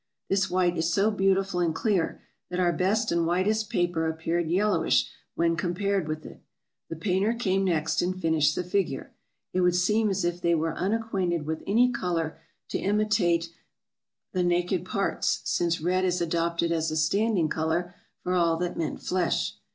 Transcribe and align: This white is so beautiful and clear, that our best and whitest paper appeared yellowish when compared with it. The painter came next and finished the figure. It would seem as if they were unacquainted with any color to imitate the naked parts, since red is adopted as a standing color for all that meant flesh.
This 0.29 0.49
white 0.49 0.77
is 0.79 0.91
so 0.91 1.11
beautiful 1.11 1.59
and 1.59 1.75
clear, 1.75 2.23
that 2.49 2.59
our 2.59 2.73
best 2.73 3.11
and 3.11 3.23
whitest 3.27 3.69
paper 3.69 4.07
appeared 4.07 4.49
yellowish 4.49 5.07
when 5.35 5.55
compared 5.55 6.07
with 6.07 6.25
it. 6.25 6.41
The 6.89 6.95
painter 6.95 7.35
came 7.35 7.63
next 7.63 8.01
and 8.01 8.19
finished 8.19 8.55
the 8.55 8.63
figure. 8.63 9.13
It 9.53 9.61
would 9.61 9.75
seem 9.75 10.09
as 10.09 10.25
if 10.25 10.41
they 10.41 10.55
were 10.55 10.73
unacquainted 10.73 11.45
with 11.45 11.61
any 11.67 11.91
color 11.91 12.39
to 12.69 12.79
imitate 12.79 13.51
the 14.33 14.41
naked 14.41 14.85
parts, 14.85 15.41
since 15.43 15.81
red 15.81 16.03
is 16.03 16.19
adopted 16.19 16.71
as 16.71 16.89
a 16.89 16.97
standing 16.97 17.47
color 17.47 17.93
for 18.23 18.33
all 18.33 18.57
that 18.57 18.77
meant 18.77 19.03
flesh. 19.03 19.53